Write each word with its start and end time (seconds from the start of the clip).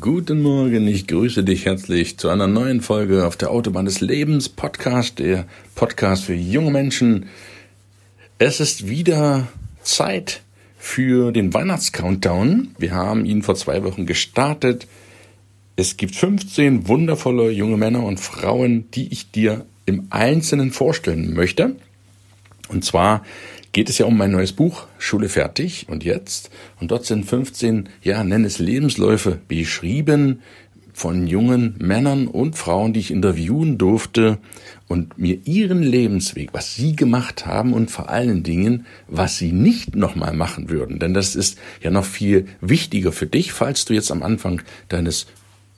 Guten 0.00 0.40
Morgen, 0.40 0.88
ich 0.88 1.06
grüße 1.06 1.44
dich 1.44 1.66
herzlich 1.66 2.16
zu 2.16 2.30
einer 2.30 2.46
neuen 2.46 2.80
Folge 2.80 3.26
auf 3.26 3.36
der 3.36 3.50
Autobahn 3.50 3.84
des 3.84 4.00
Lebens 4.00 4.48
Podcast, 4.48 5.18
der 5.18 5.44
Podcast 5.74 6.24
für 6.24 6.34
junge 6.34 6.70
Menschen. 6.70 7.26
Es 8.38 8.60
ist 8.60 8.88
wieder 8.88 9.46
Zeit 9.82 10.40
für 10.78 11.32
den 11.32 11.52
Weihnachtscountdown. 11.52 12.74
Wir 12.78 12.92
haben 12.92 13.26
ihn 13.26 13.42
vor 13.42 13.56
zwei 13.56 13.84
Wochen 13.84 14.06
gestartet. 14.06 14.86
Es 15.76 15.98
gibt 15.98 16.16
15 16.16 16.88
wundervolle 16.88 17.50
junge 17.50 17.76
Männer 17.76 18.04
und 18.04 18.20
Frauen, 18.20 18.90
die 18.92 19.12
ich 19.12 19.30
dir 19.32 19.66
im 19.84 20.06
Einzelnen 20.08 20.72
vorstellen 20.72 21.34
möchte. 21.34 21.76
Und 22.68 22.86
zwar 22.86 23.22
geht 23.74 23.90
es 23.90 23.98
ja 23.98 24.06
um 24.06 24.16
mein 24.16 24.30
neues 24.30 24.52
Buch, 24.52 24.86
Schule 24.98 25.28
fertig 25.28 25.86
und 25.90 26.04
jetzt. 26.04 26.50
Und 26.80 26.92
dort 26.92 27.04
sind 27.04 27.26
15, 27.26 27.90
ja, 28.02 28.24
nenn 28.24 28.44
es 28.44 28.58
Lebensläufe 28.58 29.40
beschrieben 29.48 30.40
von 30.94 31.26
jungen 31.26 31.74
Männern 31.78 32.28
und 32.28 32.56
Frauen, 32.56 32.92
die 32.92 33.00
ich 33.00 33.10
interviewen 33.10 33.76
durfte 33.76 34.38
und 34.86 35.18
mir 35.18 35.40
ihren 35.44 35.82
Lebensweg, 35.82 36.50
was 36.52 36.76
sie 36.76 36.94
gemacht 36.94 37.46
haben 37.46 37.72
und 37.72 37.90
vor 37.90 38.10
allen 38.10 38.44
Dingen, 38.44 38.86
was 39.08 39.36
sie 39.38 39.50
nicht 39.50 39.96
nochmal 39.96 40.34
machen 40.34 40.70
würden. 40.70 41.00
Denn 41.00 41.12
das 41.12 41.34
ist 41.34 41.58
ja 41.82 41.90
noch 41.90 42.04
viel 42.04 42.46
wichtiger 42.60 43.10
für 43.10 43.26
dich, 43.26 43.52
falls 43.52 43.84
du 43.84 43.92
jetzt 43.92 44.12
am 44.12 44.22
Anfang 44.22 44.62
deines 44.88 45.26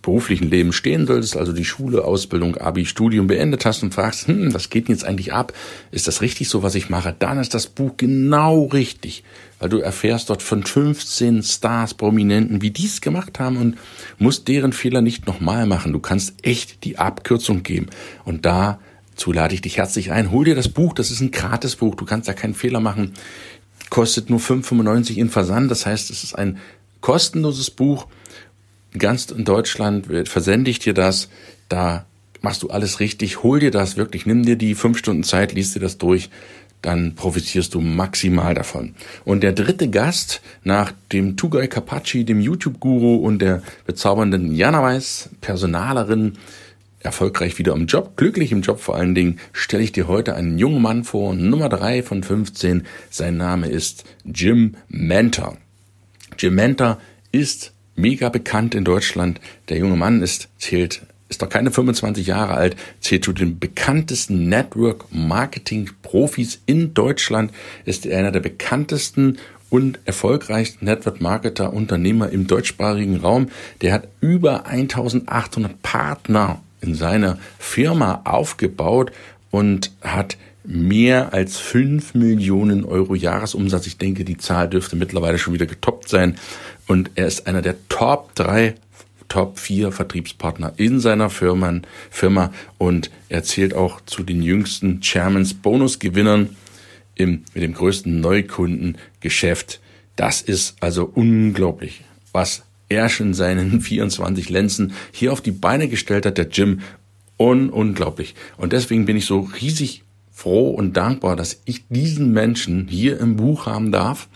beruflichen 0.06 0.48
Leben 0.50 0.72
stehen 0.72 1.04
solltest, 1.04 1.36
also 1.36 1.52
die 1.52 1.64
Schule, 1.64 2.04
Ausbildung, 2.04 2.56
Abi, 2.56 2.86
Studium 2.86 3.26
beendet 3.26 3.66
hast 3.66 3.82
und 3.82 3.92
fragst, 3.92 4.28
hm, 4.28 4.54
was 4.54 4.70
geht 4.70 4.86
denn 4.86 4.94
jetzt 4.94 5.04
eigentlich 5.04 5.32
ab? 5.32 5.52
Ist 5.90 6.06
das 6.06 6.22
richtig 6.22 6.48
so, 6.48 6.62
was 6.62 6.76
ich 6.76 6.88
mache? 6.88 7.12
Dann 7.18 7.40
ist 7.40 7.54
das 7.54 7.66
Buch 7.66 7.94
genau 7.96 8.66
richtig, 8.66 9.24
weil 9.58 9.68
du 9.68 9.78
erfährst 9.78 10.30
dort 10.30 10.42
von 10.42 10.62
15 10.62 11.42
Stars, 11.42 11.94
Prominenten, 11.94 12.62
wie 12.62 12.70
die 12.70 12.86
es 12.86 13.00
gemacht 13.00 13.40
haben 13.40 13.56
und 13.56 13.78
musst 14.18 14.46
deren 14.46 14.72
Fehler 14.72 15.02
nicht 15.02 15.26
nochmal 15.26 15.66
machen. 15.66 15.92
Du 15.92 15.98
kannst 15.98 16.34
echt 16.42 16.84
die 16.84 16.98
Abkürzung 16.98 17.64
geben. 17.64 17.86
Und 18.24 18.46
dazu 18.46 19.32
lade 19.32 19.54
ich 19.54 19.60
dich 19.60 19.76
herzlich 19.76 20.12
ein. 20.12 20.30
Hol 20.30 20.44
dir 20.44 20.54
das 20.54 20.68
Buch, 20.68 20.92
das 20.92 21.10
ist 21.10 21.20
ein 21.20 21.32
Gratisbuch, 21.32 21.96
du 21.96 22.04
kannst 22.04 22.28
da 22.28 22.32
keinen 22.32 22.54
Fehler 22.54 22.78
machen. 22.78 23.10
Kostet 23.90 24.30
nur 24.30 24.38
5,95 24.38 25.16
in 25.16 25.30
Versand, 25.30 25.68
das 25.68 25.84
heißt, 25.84 26.10
es 26.10 26.22
ist 26.22 26.38
ein 26.38 26.58
kostenloses 27.00 27.70
Buch 27.70 28.06
ganz 28.98 29.26
in 29.26 29.44
Deutschland 29.44 30.06
versende 30.28 30.70
ich 30.70 30.78
dir 30.78 30.94
das, 30.94 31.28
da 31.68 32.06
machst 32.40 32.62
du 32.62 32.70
alles 32.70 33.00
richtig, 33.00 33.42
hol 33.42 33.60
dir 33.60 33.70
das 33.70 33.96
wirklich, 33.96 34.26
nimm 34.26 34.44
dir 34.44 34.56
die 34.56 34.74
fünf 34.74 34.98
Stunden 34.98 35.24
Zeit, 35.24 35.52
liest 35.52 35.74
dir 35.74 35.80
das 35.80 35.98
durch, 35.98 36.30
dann 36.82 37.14
profitierst 37.14 37.74
du 37.74 37.80
maximal 37.80 38.54
davon. 38.54 38.94
Und 39.24 39.42
der 39.42 39.52
dritte 39.52 39.88
Gast 39.88 40.40
nach 40.62 40.92
dem 41.12 41.36
Tugai 41.36 41.66
Kapachi, 41.66 42.24
dem 42.24 42.40
YouTube-Guru 42.40 43.16
und 43.16 43.40
der 43.40 43.62
bezaubernden 43.86 44.54
Jana 44.54 44.82
Weiß, 44.82 45.30
Personalerin, 45.40 46.34
erfolgreich 47.00 47.58
wieder 47.58 47.72
im 47.72 47.86
Job, 47.86 48.16
glücklich 48.16 48.52
im 48.52 48.62
Job 48.62 48.80
vor 48.80 48.96
allen 48.96 49.14
Dingen, 49.14 49.38
stelle 49.52 49.82
ich 49.82 49.92
dir 49.92 50.08
heute 50.08 50.34
einen 50.34 50.58
jungen 50.58 50.82
Mann 50.82 51.04
vor, 51.04 51.34
Nummer 51.34 51.68
drei 51.68 52.02
von 52.02 52.22
15. 52.22 52.84
Sein 53.10 53.36
Name 53.36 53.68
ist 53.68 54.04
Jim 54.24 54.74
Mentor. 54.88 55.56
Jim 56.38 56.54
Mentor 56.54 56.98
ist 57.32 57.72
mega 57.96 58.28
bekannt 58.28 58.74
in 58.74 58.84
Deutschland. 58.84 59.40
Der 59.68 59.78
junge 59.78 59.96
Mann 59.96 60.22
ist, 60.22 60.48
zählt, 60.58 61.02
ist 61.28 61.42
doch 61.42 61.48
keine 61.48 61.70
25 61.70 62.26
Jahre 62.26 62.54
alt, 62.54 62.76
zählt 63.00 63.24
zu 63.24 63.32
den 63.32 63.58
bekanntesten 63.58 64.48
Network 64.48 65.06
Marketing 65.10 65.90
Profis 66.02 66.60
in 66.66 66.94
Deutschland, 66.94 67.52
ist 67.84 68.06
einer 68.06 68.30
der 68.30 68.40
bekanntesten 68.40 69.38
und 69.68 69.98
erfolgreichsten 70.04 70.84
Network 70.84 71.20
Marketer 71.20 71.72
Unternehmer 71.72 72.30
im 72.30 72.46
deutschsprachigen 72.46 73.16
Raum. 73.16 73.48
Der 73.80 73.92
hat 73.92 74.08
über 74.20 74.66
1800 74.66 75.82
Partner 75.82 76.62
in 76.80 76.94
seiner 76.94 77.38
Firma 77.58 78.20
aufgebaut 78.24 79.10
und 79.50 79.90
hat 80.02 80.36
mehr 80.66 81.32
als 81.32 81.58
5 81.58 82.14
Millionen 82.14 82.84
Euro 82.84 83.14
Jahresumsatz. 83.14 83.86
Ich 83.86 83.98
denke, 83.98 84.24
die 84.24 84.36
Zahl 84.36 84.68
dürfte 84.68 84.96
mittlerweile 84.96 85.38
schon 85.38 85.54
wieder 85.54 85.66
getoppt 85.66 86.08
sein. 86.08 86.36
Und 86.86 87.10
er 87.14 87.26
ist 87.26 87.46
einer 87.46 87.62
der 87.62 87.76
Top 87.88 88.34
3, 88.34 88.74
Top 89.28 89.58
4 89.58 89.92
Vertriebspartner 89.92 90.74
in 90.76 91.00
seiner 91.00 91.30
Firma, 91.30 91.80
Firma 92.10 92.52
und 92.78 93.10
er 93.28 93.42
zählt 93.42 93.74
auch 93.74 94.00
zu 94.06 94.22
den 94.22 94.42
jüngsten 94.42 95.00
Chairmans 95.00 95.54
Bonusgewinnern 95.54 96.50
im, 97.16 97.42
mit 97.52 97.62
dem 97.62 97.74
größten 97.74 98.20
Neukundengeschäft. 98.20 99.80
Das 100.14 100.42
ist 100.42 100.76
also 100.80 101.10
unglaublich, 101.12 102.02
was 102.32 102.62
er 102.88 103.08
schon 103.08 103.34
seinen 103.34 103.80
24 103.82 104.48
Lenzen 104.48 104.92
hier 105.12 105.32
auf 105.32 105.40
die 105.40 105.50
Beine 105.50 105.88
gestellt 105.88 106.26
hat, 106.26 106.38
der 106.38 106.48
Jim. 106.48 106.80
Un 107.38 107.68
unglaublich. 107.68 108.34
Und 108.56 108.72
deswegen 108.72 109.04
bin 109.04 109.18
ich 109.18 109.26
so 109.26 109.40
riesig 109.60 110.04
froh 110.36 110.68
und 110.68 110.98
dankbar, 110.98 111.34
dass 111.34 111.62
ich 111.64 111.88
diesen 111.88 112.30
Menschen 112.30 112.88
hier 112.88 113.18
im 113.18 113.36
Buch 113.36 113.64
haben 113.64 113.90
darf, 113.90 114.28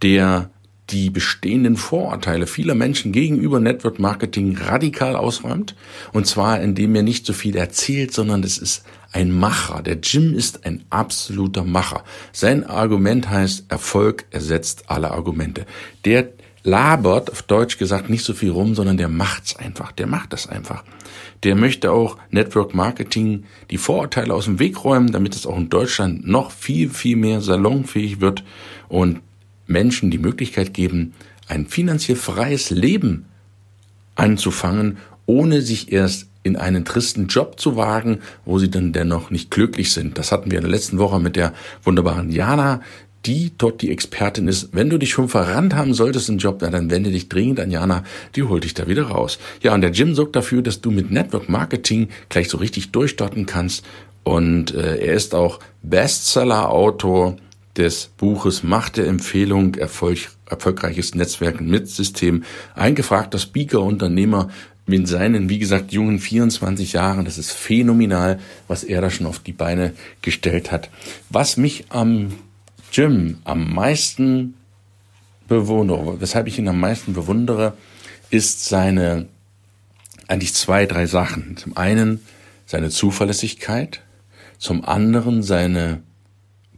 der 0.00 0.48
die 0.88 1.10
bestehenden 1.10 1.76
Vorurteile 1.76 2.46
vieler 2.46 2.74
Menschen 2.74 3.12
gegenüber 3.12 3.60
Network 3.60 3.98
Marketing 3.98 4.56
radikal 4.56 5.14
ausräumt. 5.14 5.76
Und 6.14 6.26
zwar, 6.26 6.62
indem 6.62 6.94
er 6.94 7.02
nicht 7.02 7.26
so 7.26 7.34
viel 7.34 7.54
erzählt, 7.54 8.14
sondern 8.14 8.44
es 8.44 8.56
ist 8.56 8.84
ein 9.12 9.30
Macher. 9.30 9.82
Der 9.82 9.98
Jim 10.02 10.32
ist 10.32 10.64
ein 10.64 10.84
absoluter 10.88 11.64
Macher. 11.64 12.02
Sein 12.32 12.64
Argument 12.64 13.28
heißt, 13.28 13.66
Erfolg 13.68 14.24
ersetzt 14.30 14.84
alle 14.88 15.10
Argumente. 15.10 15.66
Der 16.06 16.30
labert, 16.66 17.30
auf 17.30 17.42
Deutsch 17.42 17.78
gesagt, 17.78 18.10
nicht 18.10 18.24
so 18.24 18.34
viel 18.34 18.50
rum, 18.50 18.74
sondern 18.74 18.98
der 18.98 19.08
macht's 19.08 19.56
einfach. 19.56 19.92
Der 19.92 20.06
macht 20.06 20.32
das 20.32 20.48
einfach 20.48 20.84
der 21.42 21.54
möchte 21.54 21.92
auch 21.92 22.16
Network 22.30 22.74
Marketing 22.74 23.44
die 23.70 23.78
Vorurteile 23.78 24.34
aus 24.34 24.46
dem 24.46 24.58
Weg 24.58 24.84
räumen, 24.84 25.12
damit 25.12 25.34
es 25.34 25.46
auch 25.46 25.56
in 25.56 25.68
Deutschland 25.68 26.26
noch 26.26 26.50
viel, 26.50 26.90
viel 26.90 27.16
mehr 27.16 27.40
salonfähig 27.40 28.20
wird 28.20 28.42
und 28.88 29.20
Menschen 29.66 30.10
die 30.10 30.18
Möglichkeit 30.18 30.74
geben, 30.74 31.14
ein 31.48 31.66
finanziell 31.66 32.16
freies 32.16 32.70
Leben 32.70 33.26
anzufangen, 34.14 34.98
ohne 35.26 35.60
sich 35.60 35.92
erst 35.92 36.28
in 36.42 36.56
einen 36.56 36.84
tristen 36.84 37.26
Job 37.26 37.58
zu 37.58 37.76
wagen, 37.76 38.20
wo 38.44 38.58
sie 38.58 38.70
dann 38.70 38.92
dennoch 38.92 39.30
nicht 39.30 39.50
glücklich 39.50 39.92
sind. 39.92 40.16
Das 40.16 40.30
hatten 40.30 40.50
wir 40.50 40.58
in 40.58 40.64
der 40.64 40.70
letzten 40.70 40.98
Woche 40.98 41.18
mit 41.18 41.34
der 41.34 41.52
wunderbaren 41.82 42.30
Jana, 42.30 42.82
die 43.26 43.52
dort 43.58 43.82
die 43.82 43.90
Expertin 43.90 44.48
ist. 44.48 44.68
Wenn 44.72 44.90
du 44.90 44.98
dich 44.98 45.10
schon 45.10 45.28
verrannt 45.28 45.74
haben 45.74 45.94
solltest 45.94 46.28
im 46.28 46.38
Job, 46.38 46.60
dann 46.60 46.90
wende 46.90 47.10
dich 47.10 47.28
dringend 47.28 47.60
an 47.60 47.70
Jana, 47.70 48.04
die 48.34 48.44
holt 48.44 48.64
dich 48.64 48.74
da 48.74 48.86
wieder 48.86 49.04
raus. 49.04 49.38
Ja, 49.62 49.74
und 49.74 49.80
der 49.80 49.90
Jim 49.90 50.14
sorgt 50.14 50.36
dafür, 50.36 50.62
dass 50.62 50.80
du 50.80 50.90
mit 50.90 51.10
Network 51.10 51.48
Marketing 51.48 52.08
gleich 52.28 52.48
so 52.48 52.58
richtig 52.58 52.92
durchstarten 52.92 53.46
kannst. 53.46 53.84
Und 54.22 54.74
äh, 54.74 54.96
er 54.98 55.14
ist 55.14 55.34
auch 55.34 55.60
Bestseller-Autor 55.82 57.36
des 57.76 58.10
Buches 58.16 58.62
Macht 58.62 58.96
der 58.96 59.06
Empfehlung, 59.06 59.74
Erfolg, 59.74 60.18
erfolgreiches 60.46 61.14
Netzwerken 61.14 61.68
mit 61.68 61.88
System, 61.88 62.44
eingefragter 62.74 63.38
Speaker, 63.38 63.82
Unternehmer 63.82 64.48
mit 64.86 65.08
seinen, 65.08 65.48
wie 65.48 65.58
gesagt, 65.58 65.92
jungen 65.92 66.18
24 66.18 66.92
Jahren. 66.92 67.24
Das 67.24 67.38
ist 67.38 67.50
phänomenal, 67.50 68.38
was 68.68 68.84
er 68.84 69.00
da 69.00 69.10
schon 69.10 69.26
auf 69.26 69.40
die 69.40 69.52
Beine 69.52 69.92
gestellt 70.22 70.70
hat. 70.70 70.90
Was 71.28 71.56
mich 71.56 71.86
am 71.88 72.32
Jim 72.92 73.38
am 73.44 73.74
meisten 73.74 74.54
bewundere, 75.48 76.20
weshalb 76.20 76.46
ich 76.46 76.58
ihn 76.58 76.68
am 76.68 76.80
meisten 76.80 77.12
bewundere, 77.12 77.74
ist 78.30 78.64
seine 78.64 79.26
eigentlich 80.28 80.54
zwei, 80.54 80.86
drei 80.86 81.06
Sachen. 81.06 81.56
Zum 81.56 81.76
einen 81.76 82.20
seine 82.66 82.90
Zuverlässigkeit, 82.90 84.02
zum 84.58 84.84
anderen 84.84 85.42
seine 85.42 86.02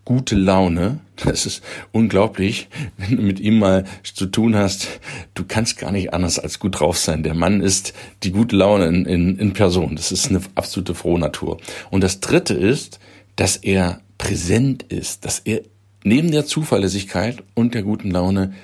gute 0.05 0.37
Laune. 0.37 1.01
Das 1.17 1.47
ist 1.47 1.63
unglaublich, 1.93 2.69
wenn 2.97 3.17
du 3.17 3.23
mit 3.23 3.41
ihm 3.41 3.59
mal 3.59 3.85
zu 4.05 4.27
tun 4.27 4.55
hast. 4.55 5.01
Du 5.35 5.45
kannst 5.47 5.79
gar 5.79 5.91
nicht 5.91 6.15
anders 6.15 6.39
als 6.39 6.59
gut 6.59 6.81
drauf 6.81 6.97
sein. 6.97 7.23
Der 7.23 7.35
Mann 7.35 7.61
ist 7.61 7.93
die 8.23 8.33
gute 8.33 8.57
Laune 8.57 8.87
in, 8.87 9.05
in, 9.05 9.39
in 9.39 9.53
Person. 9.53 9.97
Das 9.97 10.13
ist 10.13 10.29
eine 10.29 10.41
absolute 10.55 10.95
frohe 10.95 11.19
Natur. 11.19 11.59
Und 11.91 12.03
das 12.03 12.21
dritte 12.21 12.55
ist, 12.55 13.01
dass 13.37 13.57
er 13.57 14.01
präsent 14.17 14.83
ist, 14.85 15.25
dass 15.25 15.41
er 15.41 15.63
neben 16.05 16.31
der 16.31 16.47
Zuverlässigkeit 16.47 17.43
und 17.55 17.75
der 17.75 17.83
guten 17.83 18.11
Laune 18.11 18.55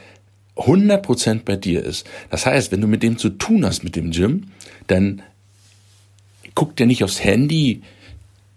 100% 0.57 1.41
bei 1.45 1.57
dir 1.57 1.85
ist. 1.85 2.07
Das 2.31 2.47
heißt, 2.47 2.71
wenn 2.73 2.81
du 2.81 2.87
mit 2.87 3.03
dem 3.03 3.19
zu 3.19 3.31
tun 3.31 3.65
hast, 3.65 3.83
mit 3.83 3.97
dem 3.97 4.11
Gym, 4.13 4.49
dann 4.87 5.23
guckt 6.55 6.79
der 6.79 6.87
nicht 6.87 7.03
aufs 7.03 7.23
Handy, 7.23 7.83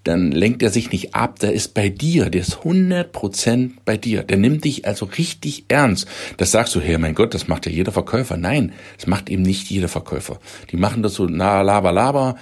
dann 0.08 0.32
lenkt 0.32 0.64
er 0.64 0.70
sich 0.70 0.92
nicht 0.92 1.16
ab, 1.16 1.40
der 1.40 1.52
ist 1.52 1.74
bei 1.74 1.90
dir, 1.90 2.30
der 2.30 2.40
ist 2.40 2.60
100% 2.60 3.72
bei 3.84 3.98
dir. 3.98 4.24
Der 4.24 4.38
nimmt 4.38 4.64
dich 4.64 4.86
also 4.88 5.06
richtig 5.06 5.66
ernst. 5.68 6.08
Das 6.38 6.52
sagst 6.52 6.74
du, 6.76 6.80
hey, 6.80 6.98
mein 6.98 7.14
Gott, 7.14 7.34
das 7.34 7.50
macht 7.50 7.66
ja 7.66 7.74
jeder 7.74 7.92
Verkäufer. 7.92 8.38
Nein, 8.38 8.72
das 8.96 9.08
macht 9.08 9.30
eben 9.30 9.42
nicht 9.42 9.70
jeder 9.70 9.90
Verkäufer. 9.90 10.40
Die 10.72 10.78
machen 10.78 11.04
das 11.04 11.16
so, 11.16 11.26
na, 11.26 11.62
laber, 11.62 11.92
laber, 11.92 12.38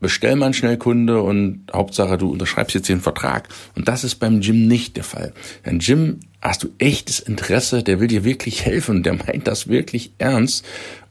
bestell 0.00 0.36
mal 0.36 0.46
einen 0.46 0.54
Schnellkunde 0.54 1.22
und 1.22 1.66
Hauptsache, 1.72 2.18
du 2.18 2.30
unterschreibst 2.30 2.74
jetzt 2.74 2.88
den 2.88 3.00
Vertrag. 3.00 3.48
Und 3.76 3.88
das 3.88 4.04
ist 4.04 4.16
beim 4.16 4.40
Jim 4.40 4.66
nicht 4.66 4.96
der 4.96 5.04
Fall. 5.04 5.32
Ein 5.62 5.78
Jim 5.78 6.20
hast 6.40 6.62
du 6.62 6.70
echtes 6.78 7.20
Interesse, 7.20 7.82
der 7.82 8.00
will 8.00 8.08
dir 8.08 8.24
wirklich 8.24 8.64
helfen, 8.64 9.02
der 9.02 9.14
meint 9.14 9.46
das 9.46 9.68
wirklich 9.68 10.12
ernst. 10.18 10.64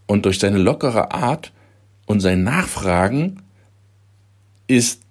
Und 0.07 0.25
durch 0.25 0.39
seine 0.39 0.57
lockere 0.57 1.11
Art 1.11 1.51
und 2.05 2.19
sein 2.19 2.43
Nachfragen 2.43 3.43
ist 4.67 5.01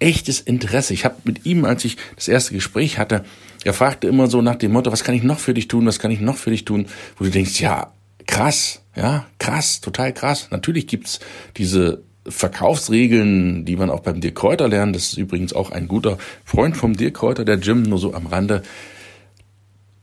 echtes 0.00 0.40
Interesse. 0.40 0.94
Ich 0.94 1.04
habe 1.04 1.16
mit 1.24 1.46
ihm, 1.46 1.64
als 1.64 1.84
ich 1.84 1.96
das 2.16 2.28
erste 2.28 2.54
Gespräch 2.54 2.98
hatte, 2.98 3.24
er 3.64 3.72
fragte 3.72 4.06
immer 4.06 4.28
so 4.28 4.42
nach 4.42 4.56
dem 4.56 4.72
Motto, 4.72 4.92
was 4.92 5.04
kann 5.04 5.14
ich 5.14 5.22
noch 5.22 5.38
für 5.38 5.54
dich 5.54 5.68
tun, 5.68 5.86
was 5.86 5.98
kann 5.98 6.10
ich 6.10 6.20
noch 6.20 6.36
für 6.36 6.50
dich 6.50 6.64
tun, 6.64 6.86
wo 7.16 7.24
du 7.24 7.30
denkst, 7.30 7.60
ja, 7.60 7.92
krass, 8.26 8.82
ja, 8.94 9.26
krass, 9.38 9.80
total 9.80 10.12
krass. 10.12 10.48
Natürlich 10.50 10.86
gibt's 10.86 11.18
diese 11.56 12.02
Verkaufsregeln, 12.28 13.64
die 13.64 13.76
man 13.76 13.90
auch 13.90 14.00
beim 14.00 14.20
Dirk 14.20 14.34
Kräuter 14.36 14.68
lernt. 14.68 14.94
Das 14.94 15.04
ist 15.04 15.18
übrigens 15.18 15.52
auch 15.52 15.70
ein 15.70 15.88
guter 15.88 16.18
Freund 16.44 16.76
vom 16.76 16.96
Dirk 16.96 17.14
Kräuter, 17.14 17.44
der 17.44 17.58
Jim, 17.58 17.82
nur 17.82 17.98
so 17.98 18.14
am 18.14 18.26
Rande. 18.26 18.62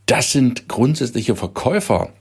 Das 0.06 0.32
sind 0.32 0.68
grundsätzliche 0.68 1.36
Verkäufersachen, 1.36 2.14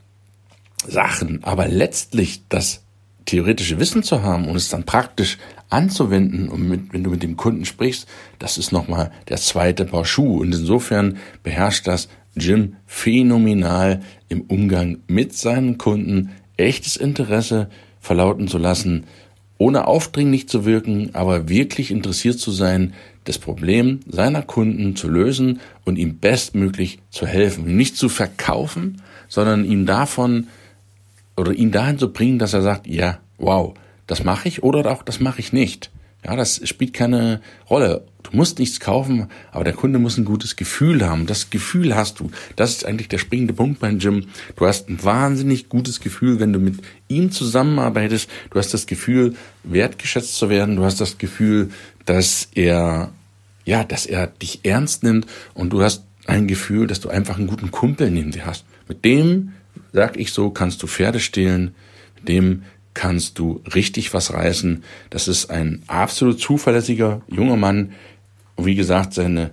aber 1.43 1.67
letztlich 1.67 2.41
das 2.49 2.81
theoretische 3.25 3.79
Wissen 3.79 4.03
zu 4.03 4.21
haben 4.21 4.47
und 4.47 4.55
es 4.55 4.69
dann 4.69 4.83
praktisch 4.83 5.37
anzuwenden 5.69 6.47
und 6.49 6.67
mit, 6.67 6.93
wenn 6.93 7.03
du 7.03 7.09
mit 7.09 7.23
dem 7.23 7.37
Kunden 7.37 7.65
sprichst, 7.65 8.07
das 8.39 8.57
ist 8.57 8.71
nochmal 8.71 9.11
der 9.29 9.37
zweite 9.37 9.85
Paar 9.85 10.05
Schuh. 10.05 10.41
Und 10.41 10.53
insofern 10.53 11.17
beherrscht 11.43 11.87
das 11.87 12.07
Jim 12.35 12.75
phänomenal 12.85 14.01
im 14.29 14.41
Umgang 14.41 14.99
mit 15.07 15.35
seinen 15.35 15.77
Kunden, 15.77 16.31
echtes 16.57 16.97
Interesse 16.97 17.69
verlauten 17.99 18.47
zu 18.47 18.57
lassen, 18.57 19.05
ohne 19.57 19.87
aufdringlich 19.87 20.49
zu 20.49 20.65
wirken, 20.65 21.11
aber 21.13 21.49
wirklich 21.49 21.91
interessiert 21.91 22.39
zu 22.39 22.51
sein, 22.51 22.93
das 23.23 23.39
Problem 23.39 24.01
seiner 24.07 24.41
Kunden 24.41 24.95
zu 24.95 25.07
lösen 25.07 25.59
und 25.83 25.97
ihm 25.97 26.17
bestmöglich 26.17 26.99
zu 27.09 27.25
helfen. 27.25 27.75
Nicht 27.75 27.97
zu 27.97 28.09
verkaufen, 28.09 29.01
sondern 29.27 29.65
ihm 29.65 29.85
davon 29.85 30.47
oder 31.37 31.53
ihn 31.53 31.71
dahin 31.71 31.97
zu 31.97 32.11
bringen, 32.11 32.39
dass 32.39 32.53
er 32.53 32.61
sagt, 32.61 32.87
ja, 32.87 33.19
wow, 33.37 33.73
das 34.07 34.23
mache 34.23 34.47
ich 34.47 34.63
oder 34.63 34.91
auch 34.91 35.03
das 35.03 35.19
mache 35.19 35.39
ich 35.39 35.53
nicht. 35.53 35.89
Ja, 36.25 36.35
das 36.35 36.67
spielt 36.67 36.93
keine 36.93 37.39
Rolle. 37.69 38.03
Du 38.23 38.35
musst 38.35 38.57
nichts 38.57 38.79
kaufen, 38.79 39.27
aber 39.51 39.63
der 39.63 39.73
Kunde 39.73 39.99
muss 39.99 40.17
ein 40.17 40.25
gutes 40.25 40.55
Gefühl 40.55 41.07
haben. 41.07 41.27
Das 41.27 41.51
Gefühl 41.51 41.95
hast 41.95 42.19
du. 42.19 42.31
Das 42.55 42.71
ist 42.71 42.83
eigentlich 42.83 43.09
der 43.09 43.19
springende 43.19 43.53
Punkt 43.53 43.79
beim 43.79 43.99
Gym. 43.99 44.25
Du 44.55 44.65
hast 44.65 44.89
ein 44.89 45.03
wahnsinnig 45.03 45.69
gutes 45.69 45.99
Gefühl, 45.99 46.39
wenn 46.39 46.51
du 46.51 46.57
mit 46.57 46.79
ihm 47.07 47.29
zusammenarbeitest. 47.29 48.27
Du 48.49 48.57
hast 48.57 48.73
das 48.73 48.87
Gefühl, 48.87 49.35
wertgeschätzt 49.63 50.35
zu 50.35 50.49
werden. 50.49 50.77
Du 50.77 50.83
hast 50.83 50.99
das 50.99 51.19
Gefühl, 51.19 51.69
dass 52.05 52.49
er, 52.55 53.11
ja, 53.63 53.83
dass 53.83 54.07
er 54.07 54.25
dich 54.25 54.61
ernst 54.63 55.03
nimmt 55.03 55.27
und 55.53 55.71
du 55.73 55.83
hast 55.83 56.05
ein 56.25 56.47
Gefühl, 56.47 56.87
dass 56.87 57.01
du 57.01 57.09
einfach 57.09 57.37
einen 57.37 57.45
guten 57.47 57.69
Kumpel 57.69 58.09
neben 58.09 58.31
dir 58.31 58.47
hast. 58.47 58.65
Mit 58.87 59.05
dem, 59.05 59.51
sag 59.93 60.17
ich 60.17 60.31
so, 60.31 60.49
kannst 60.49 60.81
du 60.81 60.87
Pferde 60.87 61.19
stehlen. 61.19 61.75
Mit 62.15 62.29
dem 62.29 62.63
kannst 62.95 63.37
du 63.37 63.61
richtig 63.75 64.15
was 64.15 64.33
reißen. 64.33 64.83
Das 65.11 65.27
ist 65.27 65.51
ein 65.51 65.83
absolut 65.85 66.39
zuverlässiger 66.39 67.21
junger 67.27 67.57
Mann. 67.57 67.91
Wie 68.57 68.73
gesagt, 68.73 69.13
seine 69.13 69.51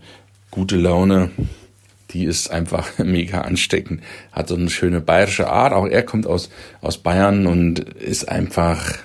gute 0.51 0.77
Laune, 0.77 1.31
die 2.13 2.25
ist 2.25 2.51
einfach 2.51 2.99
mega 2.99 3.43
ansteckend. 3.43 4.03
Hat 4.31 4.49
so 4.49 4.55
eine 4.55 4.71
schöne 4.71 5.03
bayerische 5.03 5.51
Art. 5.51 5.75
Auch 5.75 5.87
er 5.87 6.05
kommt 6.05 6.27
aus, 6.27 6.49
aus 6.81 6.99
Bayern 6.99 7.47
und 7.47 7.81
ist 7.81 8.29
einfach, 8.29 8.99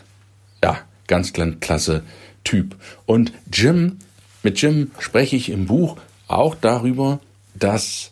ja, 0.63 0.77
ganz 1.07 1.33
klasse 1.33 2.03
Typ. 2.43 2.75
Und 3.05 3.33
Jim, 3.51 3.97
mit 4.43 4.61
Jim 4.61 4.91
spreche 4.99 5.35
ich 5.35 5.49
im 5.49 5.65
Buch 5.65 5.97
auch 6.27 6.55
darüber, 6.55 7.19
dass 7.55 8.11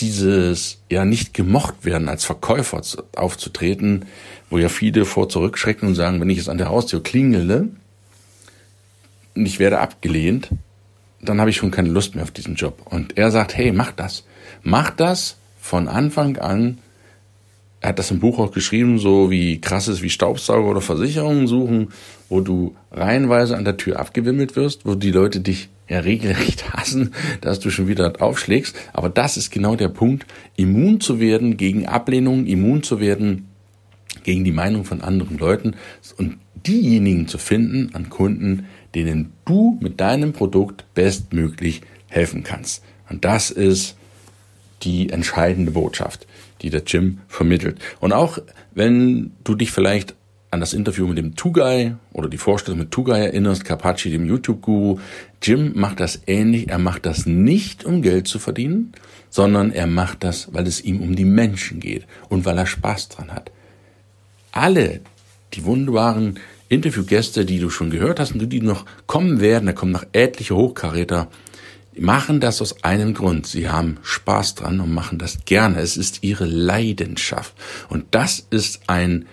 dieses 0.00 0.78
ja 0.90 1.04
nicht 1.04 1.34
gemocht 1.34 1.84
werden, 1.84 2.08
als 2.08 2.24
Verkäufer 2.24 2.80
aufzutreten, 3.16 4.06
wo 4.50 4.58
ja 4.58 4.68
viele 4.68 5.04
vor 5.04 5.28
zurückschrecken 5.28 5.88
und 5.88 5.94
sagen, 5.94 6.20
wenn 6.20 6.30
ich 6.30 6.38
jetzt 6.38 6.48
an 6.48 6.58
der 6.58 6.68
Haustür 6.68 7.02
klingele 7.02 7.68
und 9.34 9.46
ich 9.46 9.58
werde 9.58 9.80
abgelehnt, 9.80 10.50
dann 11.20 11.40
habe 11.40 11.50
ich 11.50 11.56
schon 11.56 11.70
keine 11.70 11.88
Lust 11.88 12.14
mehr 12.14 12.24
auf 12.24 12.30
diesen 12.30 12.54
Job. 12.54 12.80
Und 12.84 13.16
er 13.18 13.30
sagt, 13.30 13.56
hey, 13.56 13.72
mach 13.72 13.92
das. 13.92 14.24
Mach 14.62 14.90
das 14.90 15.36
von 15.60 15.88
Anfang 15.88 16.38
an. 16.38 16.78
Er 17.80 17.90
hat 17.90 17.98
das 17.98 18.10
im 18.10 18.20
Buch 18.20 18.38
auch 18.38 18.52
geschrieben, 18.52 18.98
so 18.98 19.30
wie 19.30 19.60
krasses 19.60 20.02
wie 20.02 20.10
Staubsauger 20.10 20.68
oder 20.68 20.80
Versicherungen 20.80 21.46
suchen, 21.46 21.92
wo 22.28 22.40
du 22.40 22.74
reihenweise 22.90 23.56
an 23.56 23.64
der 23.64 23.76
Tür 23.76 23.98
abgewimmelt 23.98 24.56
wirst, 24.56 24.86
wo 24.86 24.94
die 24.94 25.10
Leute 25.10 25.40
dich 25.40 25.68
ja 25.88 26.00
regelrecht 26.00 26.72
hassen, 26.72 27.14
dass 27.40 27.60
du 27.60 27.70
schon 27.70 27.88
wieder 27.88 28.20
aufschlägst. 28.20 28.76
Aber 28.92 29.08
das 29.08 29.36
ist 29.36 29.50
genau 29.50 29.76
der 29.76 29.88
Punkt, 29.88 30.26
immun 30.56 31.00
zu 31.00 31.20
werden 31.20 31.56
gegen 31.56 31.86
Ablehnung, 31.86 32.46
immun 32.46 32.82
zu 32.82 33.00
werden 33.00 33.48
gegen 34.24 34.44
die 34.44 34.52
Meinung 34.52 34.84
von 34.84 35.02
anderen 35.02 35.38
Leuten 35.38 35.76
und 36.16 36.38
diejenigen 36.66 37.28
zu 37.28 37.38
finden 37.38 37.94
an 37.94 38.10
Kunden, 38.10 38.66
denen 38.94 39.32
du 39.44 39.78
mit 39.80 40.00
deinem 40.00 40.32
Produkt 40.32 40.84
bestmöglich 40.94 41.82
helfen 42.08 42.42
kannst. 42.42 42.82
Und 43.08 43.24
das 43.24 43.50
ist 43.50 43.96
die 44.82 45.10
entscheidende 45.10 45.72
Botschaft, 45.72 46.26
die 46.62 46.70
der 46.70 46.82
Jim 46.84 47.18
vermittelt. 47.28 47.78
Und 48.00 48.12
auch 48.12 48.38
wenn 48.74 49.32
du 49.44 49.54
dich 49.54 49.70
vielleicht 49.70 50.14
an 50.56 50.60
das 50.60 50.72
Interview 50.72 51.06
mit 51.06 51.18
dem 51.18 51.36
Two-Guy 51.36 51.96
oder 52.12 52.28
die 52.28 52.38
Vorstellung 52.38 52.80
mit 52.80 52.90
Two-Guy 52.90 53.26
erinnerst, 53.26 53.64
Carpacci, 53.64 54.10
dem 54.10 54.26
YouTube-Guru. 54.26 54.98
Jim 55.42 55.72
macht 55.74 56.00
das 56.00 56.22
ähnlich. 56.26 56.68
Er 56.68 56.78
macht 56.78 57.04
das 57.04 57.26
nicht, 57.26 57.84
um 57.84 58.00
Geld 58.00 58.26
zu 58.26 58.38
verdienen, 58.38 58.92
sondern 59.28 59.70
er 59.70 59.86
macht 59.86 60.24
das, 60.24 60.52
weil 60.52 60.66
es 60.66 60.82
ihm 60.82 61.02
um 61.02 61.14
die 61.14 61.26
Menschen 61.26 61.78
geht 61.78 62.06
und 62.30 62.46
weil 62.46 62.56
er 62.56 62.66
Spaß 62.66 63.10
dran 63.10 63.32
hat. 63.32 63.52
Alle 64.50 65.00
die 65.52 65.64
wunderbaren 65.64 66.40
Interviewgäste, 66.70 67.44
die 67.44 67.58
du 67.58 67.68
schon 67.68 67.90
gehört 67.90 68.18
hast 68.18 68.32
und 68.32 68.48
die 68.48 68.60
noch 68.62 68.86
kommen 69.06 69.40
werden, 69.40 69.66
da 69.66 69.72
kommen 69.72 69.92
noch 69.92 70.06
etliche 70.12 70.56
Hochkaräter, 70.56 71.28
machen 71.98 72.40
das 72.40 72.62
aus 72.62 72.82
einem 72.82 73.12
Grund. 73.12 73.46
Sie 73.46 73.68
haben 73.68 73.98
Spaß 74.02 74.54
dran 74.54 74.80
und 74.80 74.92
machen 74.92 75.18
das 75.18 75.44
gerne. 75.44 75.80
Es 75.80 75.98
ist 75.98 76.22
ihre 76.22 76.46
Leidenschaft. 76.46 77.54
Und 77.90 78.06
das 78.12 78.46
ist 78.50 78.80
ein 78.86 79.26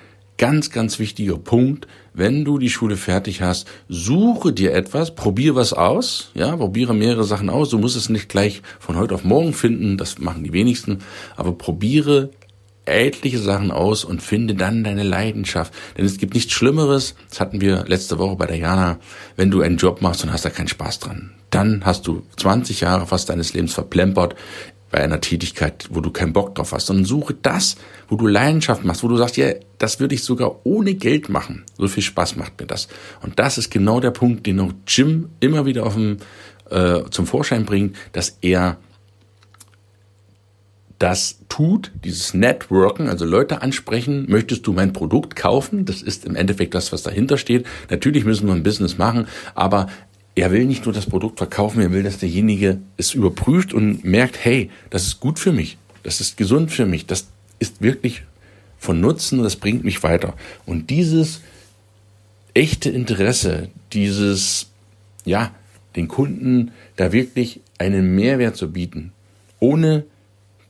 ganz, 0.44 0.72
ganz 0.72 1.00
wichtiger 1.00 1.38
Punkt. 1.38 1.88
Wenn 2.14 2.44
du 2.44 2.58
die 2.58 2.70
Schule 2.70 2.98
fertig 2.98 3.42
hast, 3.42 3.66
suche 3.88 4.52
dir 4.52 4.74
etwas, 4.74 5.16
probier 5.16 5.56
was 5.56 5.72
aus, 5.72 6.32
ja, 6.34 6.58
probiere 6.58 6.94
mehrere 6.94 7.24
Sachen 7.24 7.50
aus. 7.50 7.70
Du 7.70 7.78
musst 7.78 7.96
es 7.96 8.10
nicht 8.10 8.28
gleich 8.28 8.62
von 8.78 8.98
heute 8.98 9.16
auf 9.16 9.24
morgen 9.24 9.54
finden, 9.54 9.98
das 9.98 10.20
machen 10.20 10.44
die 10.44 10.52
wenigsten, 10.52 10.98
aber 11.38 11.54
probiere 11.54 12.32
etliche 12.84 13.40
Sachen 13.40 13.72
aus 13.72 14.04
und 14.04 14.22
finde 14.22 14.54
dann 14.54 14.84
deine 14.84 15.04
Leidenschaft. 15.04 15.74
Denn 15.98 16.04
es 16.04 16.18
gibt 16.18 16.34
nichts 16.34 16.52
Schlimmeres, 16.52 17.16
das 17.30 17.40
hatten 17.40 17.62
wir 17.62 17.86
letzte 17.88 18.20
Woche 18.20 18.36
bei 18.36 18.46
der 18.46 18.58
Jana, 18.58 19.00
wenn 19.38 19.50
du 19.50 19.62
einen 19.62 19.78
Job 19.78 20.02
machst 20.02 20.26
und 20.26 20.34
hast 20.34 20.44
da 20.44 20.50
keinen 20.50 20.68
Spaß 20.68 21.00
dran. 21.00 21.32
Dann 21.52 21.86
hast 21.86 22.06
du 22.06 22.24
20 22.36 22.82
Jahre 22.82 23.08
fast 23.08 23.30
deines 23.30 23.54
Lebens 23.54 23.76
verplempert 23.76 24.36
bei 24.94 25.04
einer 25.04 25.22
Tätigkeit, 25.22 25.88
wo 25.90 26.02
du 26.02 26.12
keinen 26.12 26.34
Bock 26.34 26.54
drauf 26.54 26.72
hast, 26.72 26.86
sondern 26.86 27.06
suche 27.06 27.34
das, 27.34 27.78
wo 28.10 28.16
du 28.16 28.28
Leidenschaft 28.28 28.86
machst, 28.86 29.04
wo 29.04 29.08
du 29.08 29.18
sagst, 29.18 29.38
ja, 29.38 29.48
das 29.80 30.00
würde 30.00 30.14
ich 30.14 30.24
sogar 30.24 30.68
ohne 30.68 30.94
Geld 30.94 31.30
machen. 31.30 31.64
So 31.80 31.88
viel 31.88 32.04
Spaß 32.04 32.36
macht 32.36 32.62
mir 32.62 32.68
das. 32.68 32.88
Und 33.24 33.40
das 33.40 33.58
ist 33.58 33.72
genau 33.72 34.00
der 34.00 34.12
Punkt, 34.12 34.46
den 34.46 34.60
auch 34.60 34.72
Jim 34.88 35.30
immer 35.40 35.66
wieder 35.66 35.88
auf 35.88 35.96
dem, 35.96 36.18
äh, 36.70 37.02
zum 37.10 37.26
Vorschein 37.26 37.66
bringt, 37.66 37.96
dass 38.12 38.38
er 38.42 38.78
das 41.00 41.40
tut, 41.50 41.92
dieses 42.04 42.36
Networken, 42.36 43.10
also 43.10 43.26
Leute 43.26 43.64
ansprechen, 43.64 44.28
möchtest 44.30 44.68
du 44.68 44.74
mein 44.74 44.94
Produkt 44.94 45.36
kaufen? 45.36 45.86
Das 45.86 46.04
ist 46.04 46.24
im 46.24 46.36
Endeffekt 46.36 46.76
das, 46.76 46.94
was 46.94 47.02
dahinter 47.02 47.40
steht. 47.40 47.66
Natürlich 47.90 48.26
müssen 48.26 48.46
wir 48.46 48.54
ein 48.54 48.62
Business 48.62 49.00
machen, 49.00 49.28
aber 49.56 49.88
er 50.36 50.52
will 50.52 50.66
nicht 50.66 50.86
nur 50.86 50.94
das 50.94 51.06
Produkt 51.06 51.38
verkaufen, 51.38 51.82
er 51.82 51.92
will, 51.92 52.04
dass 52.04 52.18
derjenige 52.18 52.80
es 52.98 53.14
überprüft 53.14 53.74
und 53.74 54.04
merkt, 54.04 54.44
hey, 54.44 54.72
das 54.90 55.06
ist 55.06 55.20
gut 55.20 55.40
für 55.40 55.52
mich, 55.52 55.78
das 56.02 56.22
ist 56.22 56.38
gesund 56.38 56.72
für 56.72 56.86
mich, 56.86 57.06
das 57.06 57.28
ist 57.60 57.82
wirklich 57.82 58.24
von 58.80 59.00
Nutzen, 59.00 59.44
das 59.44 59.56
bringt 59.56 59.84
mich 59.84 60.04
weiter. 60.04 60.34
Und 60.66 60.90
dieses 60.90 61.42
echte 62.54 62.90
Interesse, 62.90 63.70
dieses, 63.94 64.68
ja, 65.24 65.52
den 65.96 66.08
Kunden 66.08 66.72
da 66.96 67.12
wirklich 67.12 67.62
einen 67.78 68.16
Mehrwert 68.16 68.56
zu 68.56 68.72
bieten, 68.72 69.12
ohne 69.60 70.06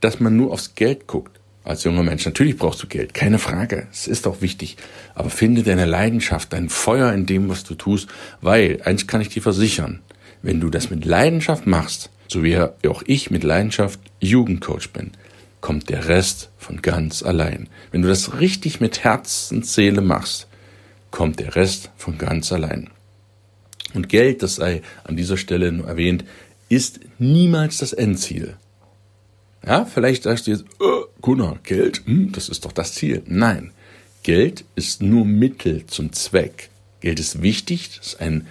dass 0.01 0.19
man 0.19 0.35
nur 0.35 0.51
aufs 0.51 0.75
Geld 0.75 1.07
guckt, 1.07 1.39
als 1.63 1.83
junger 1.83 2.03
Mensch. 2.03 2.25
Natürlich 2.25 2.57
brauchst 2.57 2.83
du 2.83 2.87
Geld, 2.87 3.13
keine 3.13 3.39
Frage. 3.39 3.87
Es 3.91 4.07
ist 4.07 4.27
auch 4.27 4.41
wichtig. 4.41 4.77
Aber 5.15 5.29
finde 5.29 5.63
deine 5.63 5.85
Leidenschaft, 5.85 6.53
dein 6.53 6.69
Feuer 6.69 7.13
in 7.13 7.25
dem, 7.25 7.49
was 7.49 7.63
du 7.63 7.75
tust, 7.75 8.09
weil, 8.41 8.81
eins 8.83 9.07
kann 9.07 9.21
ich 9.21 9.29
dir 9.29 9.41
versichern, 9.41 9.99
wenn 10.41 10.59
du 10.59 10.69
das 10.69 10.89
mit 10.89 11.05
Leidenschaft 11.05 11.65
machst, 11.67 12.09
so 12.27 12.43
wie 12.43 12.57
auch 12.57 13.03
ich 13.05 13.31
mit 13.31 13.43
Leidenschaft 13.43 13.99
Jugendcoach 14.19 14.89
bin, 14.91 15.11
kommt 15.61 15.89
der 15.89 16.09
Rest 16.09 16.49
von 16.57 16.81
ganz 16.81 17.23
allein. 17.23 17.69
Wenn 17.91 18.01
du 18.01 18.09
das 18.09 18.39
richtig 18.39 18.81
mit 18.81 19.03
Herzensseele 19.03 20.01
machst, 20.01 20.47
kommt 21.11 21.39
der 21.39 21.55
Rest 21.55 21.91
von 21.95 22.17
ganz 22.17 22.51
allein. 22.51 22.89
Und 23.93 24.09
Geld, 24.09 24.43
das 24.43 24.55
sei 24.55 24.81
an 25.03 25.15
dieser 25.15 25.37
Stelle 25.37 25.71
nur 25.71 25.87
erwähnt, 25.87 26.25
ist 26.69 26.99
niemals 27.19 27.77
das 27.77 27.93
Endziel. 27.93 28.57
Ja, 29.65 29.85
vielleicht 29.85 30.23
sagst 30.23 30.47
du 30.47 30.51
jetzt, 30.51 30.65
oh, 30.79 31.05
Gunnar, 31.23 31.57
Geld, 31.63 32.01
hm, 32.05 32.33
das 32.33 32.49
ist 32.49 32.65
doch 32.65 32.73
das 32.73 32.95
Ziel. 32.95 33.23
Nein, 33.25 33.71
Geld 34.23 34.65
ist 34.75 35.01
nur 35.01 35.23
Mittel 35.23 35.85
zum 35.87 36.11
Zweck. 36.11 36.69
Geld 36.99 37.17
ist 37.17 37.41
wichtig, 37.41 37.97
das 37.97 38.07
ist 38.07 38.21
ein, 38.21 38.45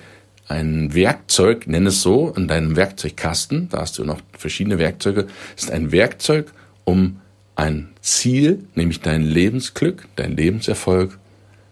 ein 0.48 0.94
Werkzeug, 0.94 1.66
nenn 1.66 1.86
es 1.86 2.00
so, 2.00 2.30
in 2.34 2.48
deinem 2.48 2.74
Werkzeugkasten, 2.74 3.68
da 3.68 3.82
hast 3.82 3.98
du 3.98 4.04
noch 4.04 4.22
verschiedene 4.32 4.78
Werkzeuge, 4.78 5.26
ist 5.54 5.70
ein 5.70 5.92
Werkzeug, 5.92 6.50
um 6.84 7.20
ein 7.56 7.90
Ziel, 8.00 8.64
nämlich 8.74 9.00
dein 9.00 9.22
Lebensglück, 9.22 10.08
dein 10.16 10.34
Lebenserfolg 10.34 11.18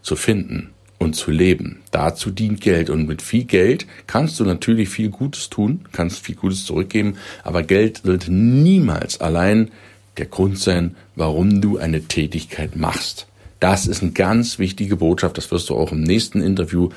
zu 0.03 0.17
finden 0.17 0.69
und 0.99 1.17
zu 1.17 1.31
leben. 1.31 1.81
Dazu 1.93 2.31
dient 2.31 2.61
Geld. 2.61 2.91
Und 2.91 3.09
mit 3.09 3.23
viel 3.23 3.45
Geld 3.45 3.87
kannst 4.07 4.39
du 4.39 4.45
natürlich 4.45 4.91
viel 4.91 5.09
Gutes 5.09 5.49
tun, 5.49 5.81
kannst 5.93 6.23
viel 6.27 6.35
Gutes 6.35 6.67
zurückgeben, 6.67 7.17
aber 7.43 7.63
Geld 7.63 8.03
sollte 8.05 8.31
niemals 8.31 9.19
allein 9.19 9.71
der 10.17 10.27
Grund 10.27 10.59
sein, 10.59 10.97
warum 11.15 11.61
du 11.61 11.79
eine 11.79 12.03
Tätigkeit 12.03 12.77
machst. 12.77 13.27
Das 13.61 13.87
ist 13.87 14.03
eine 14.03 14.13
ganz 14.13 14.59
wichtige 14.59 14.97
Botschaft. 14.97 15.37
Das 15.37 15.51
wirst 15.51 15.69
du 15.69 15.77
auch 15.77 15.93
im 15.93 16.03
nächsten 16.03 16.41
Interview 16.41 16.89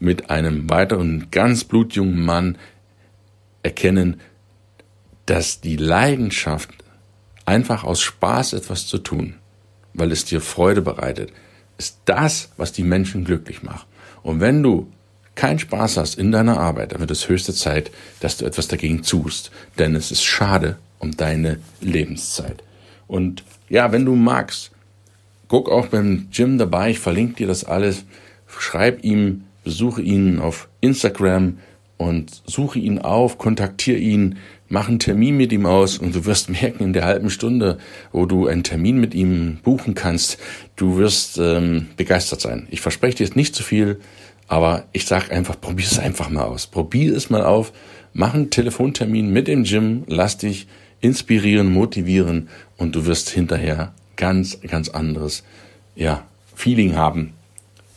mit 0.00 0.30
einem 0.30 0.68
weiteren 0.68 1.28
ganz 1.30 1.64
blutjungen 1.64 2.24
Mann 2.24 2.58
erkennen, 3.62 4.20
dass 5.26 5.60
die 5.60 5.76
Leidenschaft 5.76 6.70
einfach 7.44 7.84
aus 7.84 8.00
Spaß 8.00 8.52
etwas 8.52 8.86
zu 8.86 8.98
tun, 8.98 9.34
weil 9.94 10.12
es 10.12 10.24
dir 10.24 10.40
Freude 10.40 10.82
bereitet, 10.82 11.32
ist 11.78 11.98
das, 12.04 12.50
was 12.56 12.72
die 12.72 12.82
Menschen 12.82 13.24
glücklich 13.24 13.62
macht. 13.62 13.86
Und 14.22 14.40
wenn 14.40 14.62
du 14.62 14.90
keinen 15.34 15.58
Spaß 15.58 15.96
hast 15.96 16.16
in 16.16 16.32
deiner 16.32 16.58
Arbeit, 16.58 16.92
dann 16.92 17.00
wird 17.00 17.10
es 17.10 17.28
höchste 17.28 17.54
Zeit, 17.54 17.92
dass 18.20 18.36
du 18.36 18.44
etwas 18.44 18.68
dagegen 18.68 19.02
tust. 19.02 19.52
Denn 19.78 19.94
es 19.94 20.10
ist 20.10 20.24
schade 20.24 20.76
um 20.98 21.16
deine 21.16 21.58
Lebenszeit. 21.80 22.62
Und 23.06 23.44
ja, 23.68 23.92
wenn 23.92 24.04
du 24.04 24.14
magst, 24.14 24.70
guck 25.48 25.70
auch 25.70 25.86
beim 25.86 26.28
Jim 26.30 26.58
dabei, 26.58 26.90
ich 26.90 26.98
verlinke 26.98 27.36
dir 27.36 27.46
das 27.46 27.64
alles. 27.64 28.04
Schreib 28.46 29.04
ihm, 29.04 29.44
besuche 29.64 30.02
ihn 30.02 30.38
auf 30.38 30.68
Instagram 30.80 31.58
und 31.96 32.42
suche 32.46 32.78
ihn 32.78 32.98
auf, 32.98 33.38
kontaktiere 33.38 33.98
ihn, 33.98 34.38
mach 34.68 34.88
einen 34.88 34.98
Termin 34.98 35.36
mit 35.36 35.52
ihm 35.52 35.66
aus 35.66 35.98
und 35.98 36.14
du 36.14 36.24
wirst 36.24 36.48
merken, 36.62 36.84
in 36.84 36.92
der 36.92 37.04
halben 37.04 37.30
Stunde, 37.30 37.78
wo 38.12 38.26
du 38.26 38.46
einen 38.46 38.62
Termin 38.62 38.98
mit 38.98 39.14
ihm 39.14 39.58
buchen 39.62 39.94
kannst, 39.94 40.38
du 40.76 40.96
wirst 40.96 41.38
ähm, 41.38 41.88
begeistert 41.96 42.40
sein. 42.40 42.66
Ich 42.70 42.80
verspreche 42.80 43.18
dir 43.18 43.24
jetzt 43.24 43.36
nicht 43.36 43.54
zu 43.54 43.62
viel, 43.62 44.00
aber 44.46 44.84
ich 44.92 45.06
sag 45.06 45.30
einfach, 45.30 45.60
probier 45.60 45.86
es 45.86 45.98
einfach 45.98 46.30
mal 46.30 46.44
aus. 46.44 46.66
Probier 46.66 47.14
es 47.14 47.28
mal 47.28 47.42
auf, 47.42 47.72
mach 48.12 48.34
einen 48.34 48.50
Telefontermin 48.50 49.30
mit 49.30 49.48
dem 49.48 49.64
Gym, 49.64 50.04
lass 50.06 50.38
dich 50.38 50.66
inspirieren, 51.00 51.72
motivieren 51.72 52.48
und 52.76 52.94
du 52.94 53.06
wirst 53.06 53.30
hinterher 53.30 53.92
ganz, 54.16 54.60
ganz 54.62 54.88
anderes, 54.88 55.44
ja, 55.94 56.24
Feeling 56.54 56.96
haben, 56.96 57.34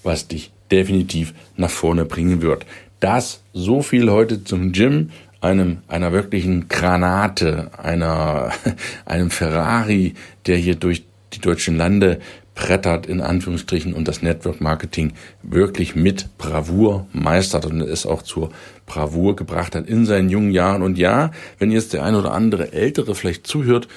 was 0.03 0.27
dich 0.27 0.51
definitiv 0.71 1.33
nach 1.57 1.69
vorne 1.69 2.05
bringen 2.05 2.41
wird. 2.41 2.65
Das 2.99 3.41
so 3.53 3.81
viel 3.81 4.09
heute 4.11 4.43
zum 4.43 4.71
Gym 4.71 5.09
einem, 5.41 5.79
einer 5.87 6.11
wirklichen 6.11 6.67
Granate, 6.67 7.71
einer, 7.77 8.51
einem 9.05 9.31
Ferrari, 9.31 10.13
der 10.45 10.57
hier 10.57 10.75
durch 10.75 11.03
die 11.33 11.39
deutschen 11.39 11.77
Lande 11.77 12.19
brettert, 12.61 13.07
in 13.07 13.21
Anführungsstrichen, 13.21 13.93
und 13.93 14.07
das 14.07 14.21
Network 14.21 14.61
Marketing 14.61 15.13
wirklich 15.41 15.95
mit 15.95 16.37
Bravour 16.37 17.07
meistert 17.11 17.65
und 17.65 17.81
es 17.81 18.05
auch 18.05 18.21
zur 18.21 18.51
Bravour 18.85 19.35
gebracht 19.35 19.73
hat 19.73 19.87
in 19.87 20.05
seinen 20.05 20.29
jungen 20.29 20.51
Jahren. 20.51 20.83
Und 20.83 20.99
ja, 20.99 21.31
wenn 21.57 21.71
jetzt 21.71 21.93
der 21.93 22.03
ein 22.03 22.13
oder 22.13 22.33
andere 22.33 22.71
Ältere 22.71 23.15
vielleicht 23.15 23.47
zuhört, 23.47 23.87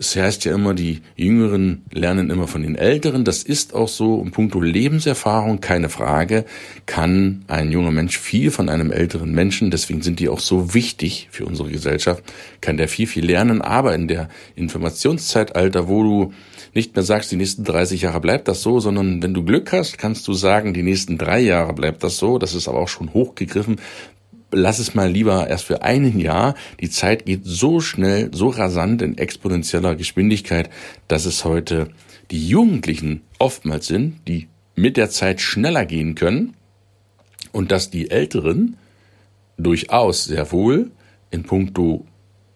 es 0.00 0.16
heißt 0.16 0.46
ja 0.46 0.54
immer, 0.54 0.72
die 0.72 1.02
Jüngeren 1.14 1.82
lernen 1.92 2.30
immer 2.30 2.48
von 2.48 2.62
den 2.62 2.74
Älteren. 2.74 3.22
Das 3.26 3.42
ist 3.42 3.74
auch 3.74 3.88
so. 3.88 4.14
Und 4.14 4.30
puncto 4.30 4.58
Lebenserfahrung, 4.58 5.60
keine 5.60 5.90
Frage, 5.90 6.46
kann 6.86 7.44
ein 7.48 7.70
junger 7.70 7.90
Mensch 7.90 8.18
viel 8.18 8.50
von 8.50 8.70
einem 8.70 8.92
älteren 8.92 9.32
Menschen, 9.32 9.70
deswegen 9.70 10.00
sind 10.00 10.18
die 10.18 10.30
auch 10.30 10.40
so 10.40 10.72
wichtig 10.72 11.28
für 11.30 11.44
unsere 11.44 11.70
Gesellschaft, 11.70 12.24
kann 12.62 12.78
der 12.78 12.88
viel, 12.88 13.06
viel 13.06 13.26
lernen. 13.26 13.60
Aber 13.60 13.94
in 13.94 14.08
der 14.08 14.30
Informationszeitalter, 14.56 15.86
wo 15.86 16.02
du 16.02 16.32
nicht 16.72 16.96
mehr 16.96 17.04
sagst, 17.04 17.30
die 17.30 17.36
nächsten 17.36 17.64
30 17.64 18.00
Jahre 18.00 18.20
bleibt 18.20 18.48
das 18.48 18.62
so, 18.62 18.80
sondern 18.80 19.22
wenn 19.22 19.34
du 19.34 19.44
Glück 19.44 19.70
hast, 19.72 19.98
kannst 19.98 20.26
du 20.26 20.32
sagen, 20.32 20.72
die 20.72 20.82
nächsten 20.82 21.18
drei 21.18 21.40
Jahre 21.40 21.74
bleibt 21.74 22.02
das 22.04 22.16
so. 22.16 22.38
Das 22.38 22.54
ist 22.54 22.68
aber 22.68 22.78
auch 22.78 22.88
schon 22.88 23.12
hochgegriffen, 23.12 23.76
lass 24.52 24.78
es 24.78 24.94
mal 24.94 25.10
lieber 25.10 25.48
erst 25.48 25.64
für 25.64 25.82
einen 25.82 26.18
Jahr. 26.18 26.54
Die 26.80 26.90
Zeit 26.90 27.26
geht 27.26 27.42
so 27.44 27.80
schnell, 27.80 28.30
so 28.32 28.48
rasant 28.48 29.02
in 29.02 29.18
exponentieller 29.18 29.94
Geschwindigkeit, 29.94 30.70
dass 31.08 31.24
es 31.24 31.44
heute 31.44 31.88
die 32.30 32.48
Jugendlichen 32.48 33.22
oftmals 33.38 33.86
sind, 33.86 34.28
die 34.28 34.48
mit 34.74 34.96
der 34.96 35.10
Zeit 35.10 35.40
schneller 35.40 35.84
gehen 35.84 36.14
können 36.14 36.54
und 37.52 37.70
dass 37.70 37.90
die 37.90 38.10
Älteren 38.10 38.76
durchaus 39.56 40.24
sehr 40.24 40.52
wohl 40.52 40.90
in 41.30 41.42
puncto 41.42 42.06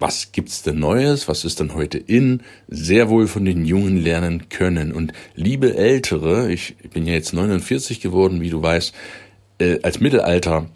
was 0.04 0.32
gibt's 0.32 0.62
denn 0.62 0.80
Neues, 0.80 1.28
was 1.28 1.46
ist 1.46 1.60
denn 1.60 1.74
heute 1.74 1.96
in, 1.98 2.42
sehr 2.68 3.08
wohl 3.08 3.26
von 3.26 3.44
den 3.46 3.64
Jungen 3.64 3.96
lernen 3.96 4.50
können. 4.50 4.92
Und 4.92 5.12
liebe 5.34 5.76
Ältere, 5.76 6.52
ich 6.52 6.76
bin 6.92 7.06
ja 7.06 7.14
jetzt 7.14 7.32
49 7.32 8.00
geworden, 8.00 8.42
wie 8.42 8.50
du 8.50 8.60
weißt, 8.60 8.94
äh, 9.60 9.78
als 9.82 10.00
Mittelalter 10.00 10.68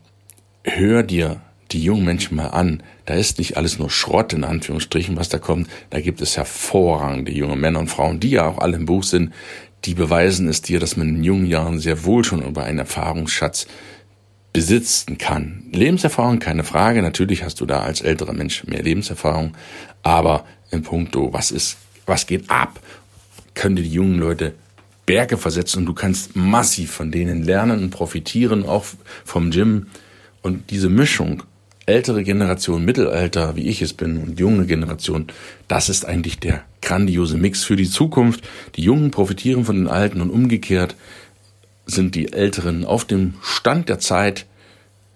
hör 0.69 1.03
dir 1.03 1.41
die 1.73 1.83
jungen 1.83 2.05
Menschen 2.05 2.37
mal 2.37 2.49
an. 2.49 2.83
Da 3.05 3.15
ist 3.15 3.39
nicht 3.39 3.57
alles 3.57 3.79
nur 3.79 3.91
Schrott 3.91 4.33
in 4.33 4.45
Anführungsstrichen, 4.45 5.17
was 5.17 5.29
da 5.29 5.39
kommt. 5.39 5.69
Da 5.91 6.01
gibt 6.01 6.21
es 6.21 6.37
hervorragende 6.37 7.33
junge 7.33 7.57
Männer 7.57 7.81
und 7.81 7.89
Frauen, 7.89 8.21
die 8.21 8.31
ja 8.31 8.47
auch 8.47 8.59
alle 8.59 8.77
im 8.77 8.87
Buch 8.87 9.03
sind. 9.03 9.33
Die 9.85 9.95
beweisen 9.95 10.49
es 10.49 10.63
dir, 10.63 10.81
dass 10.81 10.97
man 10.97 11.09
in 11.09 11.25
jungen 11.25 11.47
Jahren 11.47 11.79
sehr 11.79 12.05
wohl 12.05 12.25
schon 12.25 12.43
über 12.43 12.65
einen 12.65 12.79
Erfahrungsschatz 12.79 13.67
besitzen 14.53 15.19
kann. 15.19 15.65
Lebenserfahrung, 15.73 16.39
keine 16.39 16.65
Frage. 16.65 17.03
Natürlich 17.03 17.45
hast 17.45 17.61
du 17.61 17.67
da 17.67 17.81
als 17.81 18.01
älterer 18.01 18.33
Mensch 18.33 18.65
mehr 18.65 18.83
Lebenserfahrung. 18.83 19.57
Aber 20.03 20.45
im 20.71 20.83
Punkto, 20.83 21.33
was 21.33 21.51
ist, 21.51 21.77
was 22.07 22.27
geht 22.27 22.51
ab, 22.51 22.81
können 23.55 23.77
die 23.77 23.89
jungen 23.89 24.19
Leute 24.19 24.55
Berge 25.07 25.39
versetzen 25.39 25.81
und 25.81 25.87
du 25.87 25.95
kannst 25.95 26.37
massiv 26.37 26.93
von 26.93 27.11
denen 27.11 27.43
lernen 27.43 27.83
und 27.83 27.91
profitieren, 27.91 28.65
auch 28.65 28.85
vom 29.25 29.51
Gym 29.51 29.87
und 30.43 30.71
diese 30.71 30.89
Mischung, 30.89 31.43
ältere 31.87 32.23
Generation, 32.23 32.85
Mittelalter, 32.85 33.57
wie 33.57 33.69
ich 33.69 33.83
es 33.83 33.93
bin, 33.93 34.19
und 34.19 34.39
junge 34.39 34.67
Generation, 34.67 35.27
das 35.69 35.89
ist 35.89 36.05
eigentlich 36.05 36.39
der 36.39 36.63
grandiose 36.83 37.39
Mix 37.39 37.65
für 37.65 37.77
die 37.77 37.89
Zukunft. 37.89 38.47
Die 38.77 38.83
Jungen 38.83 39.11
profitieren 39.11 39.65
von 39.65 39.77
den 39.77 39.89
Alten 39.89 40.21
und 40.21 40.31
umgekehrt 40.31 40.95
sind 41.87 42.15
die 42.15 42.33
Älteren 42.33 42.85
auf 42.85 43.05
dem 43.05 43.35
Stand 43.43 43.89
der 43.89 43.99
Zeit 43.99 44.47